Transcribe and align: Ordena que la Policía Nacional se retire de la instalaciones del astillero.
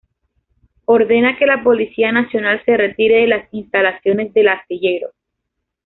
Ordena 0.85 1.37
que 1.37 1.45
la 1.45 1.63
Policía 1.63 2.11
Nacional 2.11 2.63
se 2.65 2.75
retire 2.75 3.17
de 3.17 3.27
la 3.27 3.47
instalaciones 3.51 4.33
del 4.33 4.47
astillero. 4.47 5.11